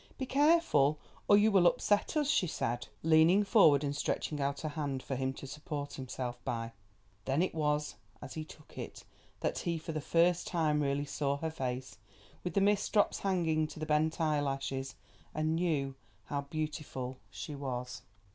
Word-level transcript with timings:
"Be 0.17 0.25
careful 0.25 0.99
or 1.27 1.37
you 1.37 1.51
will 1.51 1.67
upset 1.67 2.17
us," 2.17 2.27
she 2.27 2.47
said, 2.47 2.87
leaning 3.03 3.43
forward 3.43 3.83
and 3.83 3.95
stretching 3.95 4.41
out 4.41 4.61
her 4.61 4.69
hand 4.69 5.03
for 5.03 5.15
him 5.15 5.31
to 5.33 5.45
support 5.45 5.93
himself 5.93 6.43
by. 6.43 6.71
Then 7.25 7.43
it 7.43 7.53
was, 7.53 7.97
as 8.19 8.33
he 8.33 8.43
took 8.43 8.79
it, 8.79 9.03
that 9.41 9.59
he 9.59 9.77
for 9.77 9.91
the 9.91 10.01
first 10.01 10.47
time 10.47 10.81
really 10.81 11.05
saw 11.05 11.37
her 11.37 11.51
face, 11.51 11.99
with 12.43 12.55
the 12.55 12.61
mist 12.61 12.91
drops 12.91 13.19
hanging 13.19 13.67
to 13.67 13.77
the 13.79 13.85
bent 13.85 14.19
eyelashes, 14.19 14.95
and 15.35 15.55
knew 15.55 15.93
how 16.25 16.41
beautiful 16.49 17.19
it 17.47 17.53
was. 17.55 18.01